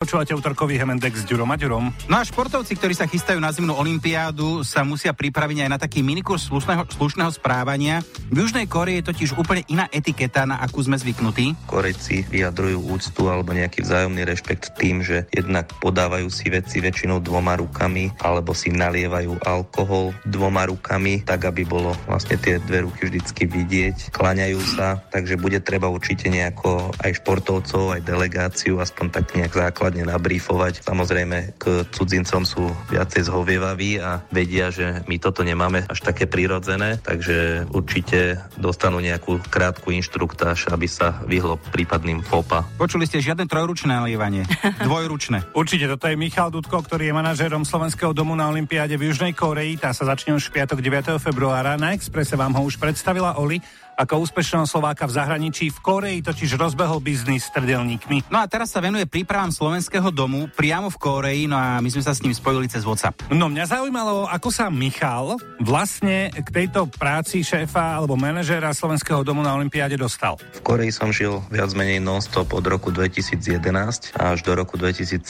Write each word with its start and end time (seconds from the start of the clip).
Počúvate 0.00 0.32
útorkový 0.32 0.80
Hemendex 0.80 1.12
s 1.20 1.28
Ďurom 1.28 1.52
a 1.52 1.60
Ďurom. 1.60 1.92
No 2.08 2.16
a 2.16 2.24
športovci, 2.24 2.72
ktorí 2.72 2.96
sa 2.96 3.04
chystajú 3.04 3.36
na 3.36 3.52
zimnú 3.52 3.76
olympiádu, 3.76 4.64
sa 4.64 4.80
musia 4.80 5.12
pripraviť 5.12 5.60
aj 5.60 5.68
na 5.68 5.76
taký 5.76 6.00
minikurs 6.00 6.48
slušného, 6.48 6.88
slušného 6.88 7.28
správania. 7.28 8.00
V 8.32 8.40
Južnej 8.40 8.64
Koreji 8.64 9.04
je 9.04 9.08
totiž 9.12 9.36
úplne 9.36 9.60
iná 9.68 9.92
etiketa, 9.92 10.48
na 10.48 10.56
akú 10.56 10.80
sme 10.80 10.96
zvyknutí. 10.96 11.52
Korejci 11.68 12.24
vyjadrujú 12.32 12.80
úctu 12.80 13.28
alebo 13.28 13.52
nejaký 13.52 13.84
vzájomný 13.84 14.24
rešpekt 14.24 14.72
tým, 14.80 15.04
že 15.04 15.28
jednak 15.36 15.68
podávajú 15.84 16.32
si 16.32 16.48
veci 16.48 16.80
väčšinou 16.80 17.20
dvoma 17.20 17.60
rukami 17.60 18.08
alebo 18.24 18.56
si 18.56 18.72
nalievajú 18.72 19.44
alkohol 19.44 20.16
dvoma 20.24 20.64
rukami, 20.64 21.28
tak 21.28 21.44
aby 21.44 21.68
bolo 21.68 21.92
vlastne 22.08 22.40
tie 22.40 22.56
dve 22.56 22.88
ruky 22.88 23.04
vždycky 23.04 23.44
vidieť. 23.44 24.16
Klaňajú 24.16 24.64
sa, 24.64 24.96
takže 25.12 25.36
bude 25.36 25.60
treba 25.60 25.92
určite 25.92 26.32
nejako 26.32 26.88
aj 27.04 27.20
športovcov, 27.20 28.00
aj 28.00 28.08
delegáciu, 28.08 28.80
aspoň 28.80 29.06
tak 29.12 29.36
nejak 29.36 29.52
základ 29.52 29.89
dôkladne 29.90 30.06
nabrífovať. 30.06 30.86
Samozrejme, 30.86 31.58
k 31.58 31.82
cudzincom 31.90 32.46
sú 32.46 32.70
viacej 32.94 33.26
zhovievaví 33.26 33.98
a 33.98 34.22
vedia, 34.30 34.70
že 34.70 35.02
my 35.10 35.18
toto 35.18 35.42
nemáme 35.42 35.82
až 35.90 36.06
také 36.06 36.30
prirodzené, 36.30 37.02
takže 37.02 37.66
určite 37.74 38.38
dostanú 38.54 39.02
nejakú 39.02 39.42
krátku 39.50 39.90
inštruktáž, 39.90 40.70
aby 40.70 40.86
sa 40.86 41.18
vyhlo 41.26 41.58
prípadným 41.74 42.22
FOPA. 42.22 42.70
Počuli 42.78 43.10
ste 43.10 43.18
žiadne 43.18 43.50
trojručné 43.50 43.90
nalievanie, 43.90 44.46
dvojručné. 44.86 45.50
Určite, 45.58 45.90
toto 45.90 46.06
je 46.06 46.14
Michal 46.14 46.54
Dudko, 46.54 46.86
ktorý 46.86 47.10
je 47.10 47.18
manažérom 47.18 47.66
Slovenského 47.66 48.14
domu 48.14 48.38
na 48.38 48.46
Olympiáde 48.46 48.94
v 48.94 49.10
Južnej 49.10 49.34
Koreji. 49.34 49.74
Tá 49.82 49.90
sa 49.90 50.06
začne 50.06 50.38
už 50.38 50.54
v 50.54 50.62
piatok 50.62 50.78
9. 50.78 51.18
februára. 51.18 51.74
Na 51.74 51.98
Exprese 51.98 52.38
vám 52.38 52.54
ho 52.54 52.62
už 52.62 52.78
predstavila 52.78 53.42
Oli 53.42 53.58
ako 54.00 54.24
úspešného 54.24 54.64
Slováka 54.64 55.04
v 55.04 55.12
zahraničí. 55.12 55.68
V 55.68 55.78
Koreji 55.84 56.24
totiž 56.24 56.56
rozbehol 56.56 57.04
biznis 57.04 57.44
s 57.44 57.52
trdelníkmi. 57.52 58.32
No 58.32 58.40
a 58.40 58.48
teraz 58.48 58.72
sa 58.72 58.80
venuje 58.80 59.04
prípravám 59.04 59.52
slovenského 59.52 60.08
domu 60.08 60.48
priamo 60.48 60.88
v 60.88 60.96
Koreji, 60.96 61.42
no 61.44 61.60
a 61.60 61.84
my 61.84 61.88
sme 61.92 62.00
sa 62.00 62.16
s 62.16 62.24
ním 62.24 62.32
spojili 62.32 62.64
cez 62.72 62.88
WhatsApp. 62.88 63.28
No 63.28 63.52
mňa 63.52 63.76
zaujímalo, 63.76 64.24
ako 64.24 64.48
sa 64.48 64.72
Michal 64.72 65.36
vlastne 65.60 66.32
k 66.32 66.48
tejto 66.48 66.88
práci 66.88 67.44
šéfa 67.44 68.00
alebo 68.00 68.16
manažéra 68.16 68.72
slovenského 68.72 69.20
domu 69.20 69.44
na 69.44 69.52
Olympiáde 69.52 70.00
dostal. 70.00 70.40
V 70.56 70.64
Koreji 70.64 70.96
som 70.96 71.12
žil 71.12 71.44
viac 71.52 71.68
menej 71.76 72.00
non-stop 72.00 72.56
od 72.56 72.64
roku 72.64 72.88
2011 72.88 74.16
až 74.16 74.38
do 74.40 74.52
roku 74.56 74.80
2017 74.80 75.20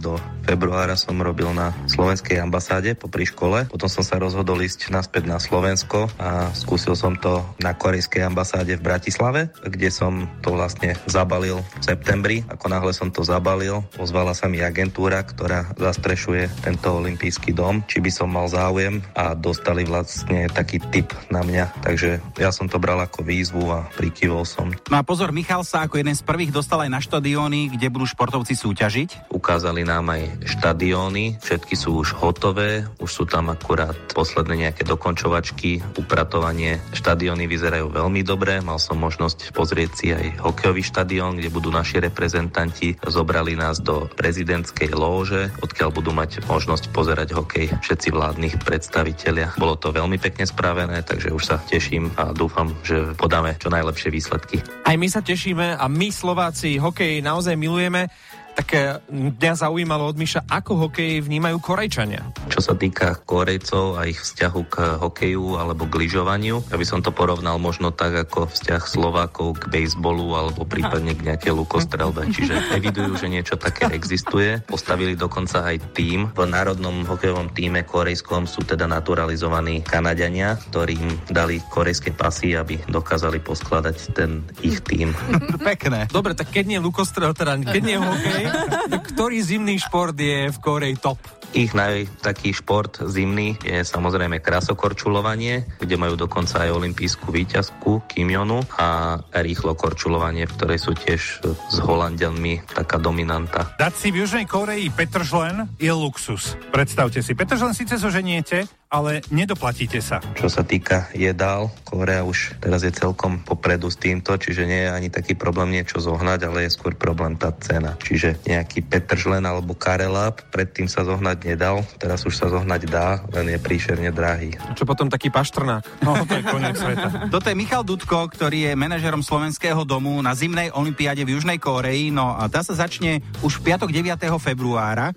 do 0.00 0.16
februára 0.48 0.96
som 0.96 1.20
robil 1.20 1.52
na 1.52 1.76
slovenskej 1.84 2.40
ambasáde 2.40 2.96
po 2.96 3.12
škole. 3.12 3.66
Potom 3.66 3.90
som 3.90 4.06
sa 4.06 4.22
rozhodol 4.22 4.62
ísť 4.62 4.88
naspäť 4.94 5.26
na 5.26 5.42
Slovensko 5.42 6.06
a 6.22 6.54
skúsil 6.54 6.94
som 6.94 7.18
to 7.18 7.42
na 7.58 7.74
korejskej 7.74 8.05
korejskej 8.06 8.22
ambasáde 8.22 8.78
v 8.78 8.86
Bratislave, 8.86 9.50
kde 9.66 9.90
som 9.90 10.30
to 10.38 10.54
vlastne 10.54 10.94
zabalil 11.10 11.58
v 11.82 11.82
septembri. 11.82 12.46
Ako 12.46 12.70
náhle 12.70 12.94
som 12.94 13.10
to 13.10 13.26
zabalil, 13.26 13.82
ozvala 13.98 14.30
sa 14.30 14.46
mi 14.46 14.62
agentúra, 14.62 15.26
ktorá 15.26 15.74
zastrešuje 15.74 16.46
tento 16.62 17.02
olimpijský 17.02 17.50
dom, 17.50 17.82
či 17.90 17.98
by 17.98 18.10
som 18.14 18.30
mal 18.30 18.46
záujem 18.46 19.02
a 19.18 19.34
dostali 19.34 19.82
vlastne 19.82 20.46
taký 20.54 20.78
tip 20.94 21.10
na 21.34 21.42
mňa. 21.42 21.82
Takže 21.82 22.22
ja 22.38 22.54
som 22.54 22.70
to 22.70 22.78
bral 22.78 23.02
ako 23.02 23.26
výzvu 23.26 23.74
a 23.74 23.90
prikyvol 23.98 24.46
som. 24.46 24.70
No 24.86 24.96
a 24.96 25.02
pozor, 25.02 25.34
Michal 25.34 25.66
sa 25.66 25.90
ako 25.90 25.98
jeden 25.98 26.14
z 26.14 26.22
prvých 26.22 26.54
dostal 26.54 26.86
aj 26.86 26.90
na 26.94 27.02
štadióny, 27.02 27.74
kde 27.74 27.90
budú 27.90 28.06
športovci 28.06 28.54
súťažiť. 28.54 29.34
Ukázali 29.34 29.82
nám 29.82 30.14
aj 30.14 30.46
štadióny, 30.46 31.42
všetky 31.42 31.74
sú 31.74 32.06
už 32.06 32.14
hotové, 32.22 32.86
už 33.02 33.10
sú 33.10 33.24
tam 33.26 33.50
akurát 33.50 33.98
posledné 34.14 34.70
nejaké 34.70 34.86
dokončovačky, 34.86 35.82
upratovanie. 35.98 36.78
Štadióny 36.94 37.50
vyzerajú 37.50 37.85
veľmi 37.90 38.22
dobre. 38.26 38.58
Mal 38.62 38.78
som 38.78 38.98
možnosť 38.98 39.52
pozrieť 39.56 39.90
si 39.96 40.06
aj 40.12 40.42
hokejový 40.42 40.82
štadión, 40.82 41.38
kde 41.38 41.52
budú 41.52 41.72
naši 41.72 42.02
reprezentanti. 42.02 42.98
Zobrali 43.02 43.56
nás 43.58 43.82
do 43.82 44.08
prezidentskej 44.14 44.94
lóže, 44.94 45.50
odkiaľ 45.62 45.90
budú 45.94 46.10
mať 46.12 46.46
možnosť 46.46 46.90
pozerať 46.90 47.34
hokej 47.34 47.72
všetci 47.82 48.08
vládnych 48.12 48.54
predstavitelia. 48.62 49.54
Bolo 49.56 49.78
to 49.78 49.94
veľmi 49.94 50.16
pekne 50.18 50.46
spravené, 50.46 51.02
takže 51.02 51.32
už 51.32 51.42
sa 51.42 51.56
teším 51.62 52.12
a 52.16 52.30
dúfam, 52.30 52.74
že 52.86 53.14
podáme 53.14 53.58
čo 53.58 53.68
najlepšie 53.70 54.10
výsledky. 54.10 54.62
Aj 54.86 54.96
my 54.96 55.08
sa 55.10 55.24
tešíme 55.24 55.76
a 55.76 55.84
my 55.86 56.08
Slováci 56.10 56.78
hokej 56.78 57.20
naozaj 57.22 57.58
milujeme 57.58 58.08
tak 58.56 58.72
mňa 59.12 59.52
zaujímalo 59.52 60.08
od 60.08 60.16
Miša, 60.16 60.48
ako 60.48 60.88
hokej 60.88 61.20
vnímajú 61.20 61.60
Korejčania. 61.60 62.24
Čo 62.48 62.72
sa 62.72 62.74
týka 62.74 63.20
Korejcov 63.20 64.00
a 64.00 64.08
ich 64.08 64.16
vzťahu 64.16 64.60
k 64.72 64.76
hokeju 64.96 65.60
alebo 65.60 65.84
k 65.84 66.08
lyžovaniu, 66.08 66.64
ja 66.72 66.76
by 66.80 66.86
som 66.88 67.04
to 67.04 67.12
porovnal 67.12 67.60
možno 67.60 67.92
tak 67.92 68.16
ako 68.16 68.48
vzťah 68.48 68.82
Slovákov 68.88 69.60
k 69.60 69.68
bejsbolu 69.68 70.32
alebo 70.32 70.64
prípadne 70.64 71.12
k 71.12 71.28
nejakej 71.28 71.52
lukostrelbe. 71.52 72.32
Čiže 72.32 72.72
evidujú, 72.72 73.20
že 73.20 73.28
niečo 73.28 73.60
také 73.60 73.92
existuje. 73.92 74.64
Postavili 74.64 75.12
dokonca 75.12 75.68
aj 75.68 75.92
tým. 75.92 76.32
V 76.32 76.48
národnom 76.48 77.04
hokejovom 77.04 77.52
týme 77.52 77.84
korejskom 77.84 78.48
sú 78.48 78.64
teda 78.64 78.88
naturalizovaní 78.88 79.84
Kanadiania, 79.84 80.56
ktorým 80.56 81.28
dali 81.28 81.60
korejské 81.68 82.16
pasy, 82.16 82.56
aby 82.56 82.80
dokázali 82.88 83.36
poskladať 83.44 83.96
ten 84.16 84.48
ich 84.64 84.80
tým. 84.80 85.12
Pekné. 85.60 86.08
Dobre, 86.08 86.32
tak 86.32 86.48
keď 86.48 86.64
nie 86.64 86.80
lukostrel, 86.80 87.36
teda 87.36 87.60
keď 87.60 87.82
nie 87.84 87.98
hokej, 88.00 88.42
Ktorý 89.14 89.38
zimný 89.40 89.78
šport 89.80 90.16
je 90.16 90.50
v 90.50 90.58
Koreji 90.60 90.96
top? 90.98 91.18
Ich 91.56 91.72
naj, 91.72 92.10
taký 92.20 92.52
šport 92.52 93.00
zimný 93.06 93.56
je 93.64 93.80
samozrejme 93.80 94.42
krasokorčulovanie, 94.44 95.78
kde 95.80 95.96
majú 95.96 96.18
dokonca 96.18 96.66
aj 96.66 96.74
olimpijskú 96.74 97.32
výťazku 97.32 98.04
Kim 98.10 98.28
Jonu 98.28 98.60
a 98.76 99.16
rýchlo 99.40 99.72
korčulovanie, 99.72 100.44
v 100.44 100.52
ktorej 100.52 100.78
sú 100.82 100.92
tiež 100.92 101.20
s 101.46 101.76
Holandianmi 101.80 102.66
taká 102.66 103.00
dominanta. 103.00 103.72
Dať 103.80 103.94
si 103.94 104.08
v 104.12 104.26
Južnej 104.26 104.44
Koreji 104.44 104.92
Petržlen 104.92 105.70
je 105.80 105.92
luxus. 105.94 106.58
Predstavte 106.74 107.24
si, 107.24 107.32
Petržlen 107.32 107.72
síce 107.72 107.96
zoženiete, 107.96 108.68
ale 108.86 109.22
nedoplatíte 109.34 109.98
sa. 109.98 110.22
Čo 110.38 110.46
sa 110.46 110.62
týka 110.62 111.10
jedál, 111.10 111.74
Korea 111.82 112.22
už 112.22 112.58
teraz 112.62 112.86
je 112.86 112.94
celkom 112.94 113.42
popredu 113.42 113.90
s 113.90 113.98
týmto, 113.98 114.38
čiže 114.38 114.62
nie 114.62 114.86
je 114.86 114.90
ani 114.90 115.08
taký 115.10 115.34
problém 115.34 115.74
niečo 115.74 115.98
zohnať, 115.98 116.40
ale 116.46 116.66
je 116.66 116.74
skôr 116.74 116.94
problém 116.94 117.34
tá 117.34 117.50
cena. 117.58 117.98
Čiže 117.98 118.38
nejaký 118.46 118.86
Petržlen 118.86 119.42
alebo 119.42 119.74
Karelab 119.74 120.38
predtým 120.54 120.86
sa 120.86 121.02
zohnať 121.02 121.38
nedal, 121.42 121.82
teraz 121.98 122.22
už 122.22 122.38
sa 122.38 122.46
zohnať 122.46 122.82
dá, 122.86 123.20
len 123.34 123.50
je 123.50 123.58
príšerne 123.58 124.10
drahý. 124.14 124.54
Čo 124.78 124.86
potom 124.86 125.10
taký 125.10 125.34
paštrnák? 125.34 126.06
No, 126.06 126.22
to 126.22 126.38
je 126.38 126.42
koniec 126.46 126.78
sveta. 126.78 127.08
Toto 127.34 127.46
je 127.50 127.58
Michal 127.58 127.82
Dudko, 127.82 128.30
ktorý 128.30 128.70
je 128.70 128.72
manažerom 128.78 129.26
Slovenského 129.26 129.82
domu 129.82 130.14
na 130.22 130.32
zimnej 130.38 130.70
olympiáde 130.70 131.26
v 131.26 131.34
Južnej 131.34 131.58
Koreji. 131.58 132.14
No 132.14 132.38
a 132.38 132.46
tá 132.46 132.62
sa 132.62 132.78
začne 132.78 133.18
už 133.42 133.58
v 133.60 133.72
piatok 133.72 133.90
9. 133.90 134.30
februára. 134.38 135.10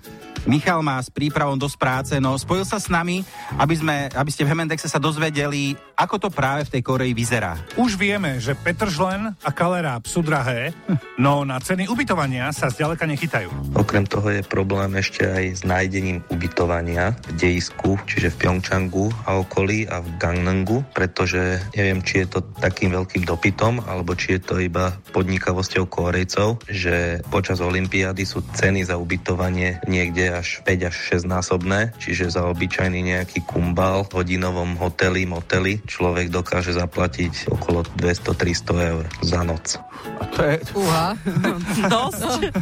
Michal 0.47 0.79
má 0.79 1.01
s 1.01 1.11
prípravom 1.11 1.59
dosť 1.59 1.77
práce, 1.79 2.13
no 2.21 2.37
spojil 2.39 2.63
sa 2.63 2.79
s 2.79 2.87
nami, 2.87 3.25
aby, 3.59 3.75
sme, 3.75 3.95
aby 4.13 4.31
ste 4.31 4.47
v 4.47 4.51
Hemendexe 4.55 4.87
sa 4.87 5.01
dozvedeli, 5.01 5.75
ako 5.99 6.15
to 6.15 6.29
práve 6.31 6.63
v 6.63 6.79
tej 6.79 6.81
Koreji 6.87 7.11
vyzerá. 7.11 7.59
Už 7.75 7.99
vieme, 7.99 8.39
že 8.39 8.55
Petržlen 8.55 9.35
a 9.43 9.49
Kaleráb 9.51 10.07
sú 10.07 10.23
drahé, 10.23 10.71
no 11.19 11.43
na 11.43 11.59
ceny 11.59 11.91
ubytovania 11.91 12.55
sa 12.55 12.71
zďaleka 12.71 13.03
nechytajú. 13.03 13.51
Okrem 13.75 14.07
toho 14.07 14.31
je 14.31 14.39
problém 14.47 14.95
ešte 14.95 15.27
aj 15.27 15.59
s 15.59 15.61
nájdením 15.67 16.23
ubytovania 16.31 17.19
v 17.27 17.31
Dejisku, 17.35 17.99
čiže 18.07 18.31
v 18.31 18.37
Pyeongchangu 18.39 19.11
a 19.27 19.43
okolí 19.43 19.91
a 19.91 19.99
v 19.99 20.07
Gangnamgu, 20.15 20.87
pretože 20.95 21.59
neviem, 21.75 21.99
či 21.99 22.23
je 22.23 22.39
to 22.39 22.39
takým 22.63 22.95
veľkým 22.95 23.27
dopytom, 23.27 23.83
alebo 23.83 24.15
či 24.15 24.39
je 24.39 24.41
to 24.47 24.55
iba 24.63 24.95
podnikavosťou 25.11 25.83
Korejcov, 25.91 26.63
že 26.71 27.19
počas 27.27 27.59
Olympiády 27.59 28.23
sú 28.23 28.39
ceny 28.55 28.87
za 28.87 28.95
ubytovanie 28.95 29.83
niekde 29.83 30.31
až 30.31 30.63
5 30.63 30.87
až 30.87 30.95
6 31.19 31.27
násobné, 31.27 31.91
čiže 31.99 32.31
za 32.31 32.47
obyčajný 32.47 33.03
nejaký 33.03 33.43
kumbal 33.43 34.07
v 34.07 34.23
hodinovom 34.23 34.79
hoteli, 34.79 35.27
moteli 35.27 35.81
človek 35.89 36.29
dokáže 36.29 36.77
zaplatiť 36.77 37.49
okolo 37.49 37.81
200-300 37.97 38.91
eur 38.93 39.03
za 39.25 39.41
noc. 39.41 39.81
A 40.19 40.23
to 40.29 40.39
je... 40.45 40.55
Uha, 40.77 41.17
dosť. 41.91 42.53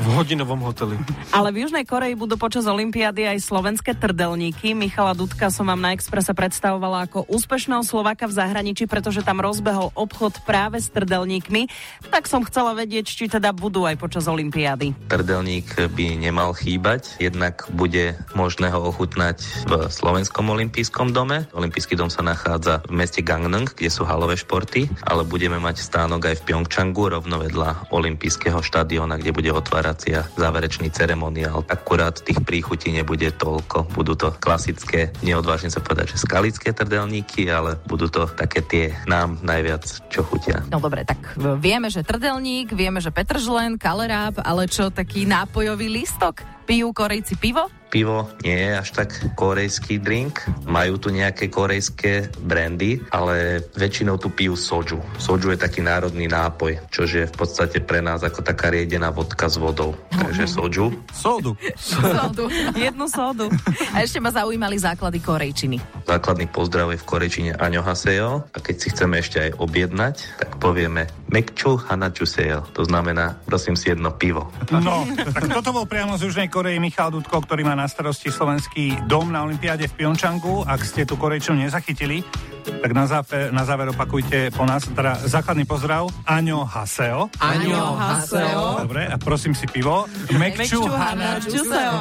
V 0.00 0.06
hodinovom 0.16 0.62
hoteli. 0.64 0.96
Ale 1.34 1.52
v 1.52 1.66
Južnej 1.66 1.84
Koreji 1.84 2.14
budú 2.16 2.38
počas 2.40 2.64
Olympiády 2.64 3.26
aj 3.26 3.42
slovenské 3.42 3.98
trdelníky. 3.98 4.72
Michala 4.72 5.12
Dudka 5.12 5.50
som 5.52 5.68
vám 5.68 5.80
na 5.80 5.92
Exprese 5.92 6.32
predstavovala 6.32 7.08
ako 7.10 7.28
úspešného 7.28 7.82
Slováka 7.84 8.30
v 8.30 8.36
zahraničí, 8.36 8.88
pretože 8.88 9.24
tam 9.26 9.42
rozbehol 9.42 9.92
obchod 9.92 10.40
práve 10.44 10.80
s 10.80 10.88
trdelníkmi. 10.92 11.68
Tak 12.08 12.30
som 12.30 12.44
chcela 12.44 12.72
vedieť, 12.72 13.08
či 13.08 13.24
teda 13.28 13.52
budú 13.52 13.84
aj 13.84 13.96
počas 14.00 14.24
Olympiády. 14.28 14.96
Trdelník 15.08 15.76
by 15.92 16.06
nemal 16.20 16.52
chýbať, 16.56 17.16
jednak 17.20 17.64
bude 17.72 18.16
možné 18.32 18.72
ho 18.72 18.88
ochutnať 18.92 19.68
v 19.68 19.72
Slovenskom 19.88 20.48
olympijskom 20.52 21.12
dome. 21.12 21.48
Olympijský 21.52 21.96
dom 21.96 22.12
sa 22.12 22.20
nachádza 22.20 22.75
v 22.84 22.92
meste 22.92 23.24
Gangnam, 23.24 23.64
kde 23.68 23.88
sú 23.88 24.04
halové 24.04 24.36
športy, 24.36 24.88
ale 25.06 25.24
budeme 25.24 25.56
mať 25.56 25.80
stánok 25.80 26.32
aj 26.32 26.36
v 26.40 26.44
Pyeongchang 26.52 26.86
Pyeongchangu, 26.86 27.08
rovno 27.08 27.36
vedľa 27.40 27.88
olympijského 27.88 28.60
štadióna, 28.60 29.16
kde 29.16 29.32
bude 29.32 29.50
otváracia 29.52 30.28
záverečný 30.36 30.92
ceremoniál. 30.92 31.64
Akurát 31.66 32.20
tých 32.20 32.40
príchutí 32.44 32.92
nebude 32.92 33.32
toľko. 33.32 33.96
Budú 33.96 34.12
to 34.12 34.32
klasické, 34.36 35.12
neodvážne 35.24 35.72
sa 35.72 35.80
povedať, 35.80 36.14
že 36.14 36.22
skalické 36.24 36.76
trdelníky, 36.76 37.48
ale 37.48 37.80
budú 37.88 38.12
to 38.12 38.28
také 38.28 38.60
tie 38.60 38.84
nám 39.08 39.40
najviac, 39.40 39.84
čo 40.12 40.20
chutia. 40.24 40.64
No 40.68 40.80
dobre, 40.80 41.08
tak 41.08 41.36
vieme, 41.60 41.88
že 41.88 42.04
trdelník, 42.04 42.76
vieme, 42.76 43.00
že 43.00 43.08
petržlen, 43.08 43.80
kaleráb, 43.80 44.40
ale 44.44 44.68
čo 44.68 44.92
taký 44.92 45.24
nápojový 45.24 45.88
lístok? 45.88 46.44
Pijú 46.66 46.90
Korejci 46.90 47.38
pivo? 47.38 47.70
Pivo 47.96 48.28
nie 48.44 48.52
je 48.52 48.76
až 48.76 48.92
tak 48.92 49.08
korejský 49.40 49.96
drink. 49.96 50.44
Majú 50.68 51.00
tu 51.00 51.08
nejaké 51.08 51.48
korejské 51.48 52.28
brandy, 52.44 53.00
ale 53.08 53.64
väčšinou 53.72 54.20
tu 54.20 54.28
pijú 54.28 54.52
soju. 54.52 55.00
Soju 55.16 55.56
je 55.56 55.56
taký 55.56 55.80
národný 55.80 56.28
nápoj, 56.28 56.76
čo 56.92 57.08
je 57.08 57.24
v 57.24 57.32
podstate 57.32 57.80
pre 57.80 58.04
nás 58.04 58.20
ako 58.20 58.44
taká 58.44 58.68
riedená 58.68 59.08
vodka 59.08 59.48
s 59.48 59.56
vodou. 59.56 59.96
Takže 60.12 60.44
soju. 60.44 60.92
Sodu. 61.08 61.56
Sodu. 61.80 62.52
Jednu 62.84 63.08
sodu. 63.08 63.48
A 63.96 64.04
ešte 64.04 64.20
ma 64.20 64.28
zaujímali 64.28 64.76
základy 64.76 65.16
korejčiny. 65.24 65.80
Základný 66.04 66.52
pozdrav 66.52 66.92
je 66.92 67.00
v 67.00 67.08
korečine 67.08 67.52
Aňohasejo 67.56 68.44
a 68.52 68.58
keď 68.60 68.76
si 68.76 68.92
chceme 68.92 69.24
ešte 69.24 69.40
aj 69.40 69.50
objednať, 69.56 70.36
tak 70.36 70.60
povieme 70.60 71.08
Mekču 71.32 71.80
Hanačusejo. 71.80 72.76
To 72.76 72.84
znamená, 72.84 73.40
prosím 73.48 73.72
si 73.72 73.88
jedno 73.88 74.12
pivo. 74.12 74.52
No, 74.68 75.08
tak 75.32 75.48
toto 75.48 75.72
bol 75.72 75.88
priamo 75.88 76.20
z 76.20 76.28
Južnej 76.28 76.52
Koreji 76.52 76.76
Michal 76.76 77.08
Dudko, 77.08 77.40
ktorý 77.40 77.64
má 77.64 77.72
na 77.72 77.85
starosti 77.86 78.30
slovenský 78.30 79.06
dom 79.06 79.32
na 79.32 79.42
Olympiáde 79.42 79.88
v 79.88 79.94
Pyeongchangu. 79.98 80.62
Ak 80.62 80.84
ste 80.86 81.02
tu 81.02 81.16
Korejčinu 81.16 81.58
nezachytili, 81.58 82.22
tak 82.66 82.90
na 82.90 83.06
záver, 83.06 83.54
na 83.54 83.62
záver 83.62 83.90
opakujte 83.94 84.50
po 84.50 84.66
nás, 84.66 84.86
teda 84.86 85.22
základný 85.26 85.66
pozdrav 85.66 86.10
Aňo 86.26 86.66
Haseo. 86.66 87.30
Aňo, 87.38 87.94
Haseo. 87.94 88.82
Dobre, 88.86 89.06
a 89.06 89.16
prosím 89.18 89.54
si 89.54 89.66
pivo. 89.70 90.06
Mekču 90.34 90.82
Hana 90.86 91.38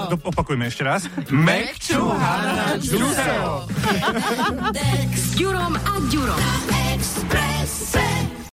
Do- 0.09 0.21
Opakujme 0.25 0.69
ešte 0.69 0.81
raz. 0.85 1.05
Mekču 1.29 2.01
Hana 2.01 2.77
Juseo. 2.81 3.65
S 5.13 5.37
Jurom 5.37 5.73
a 5.77 5.93
Ďurom. 6.09 6.37
Na 6.37 6.55
Expresse. 6.93 8.05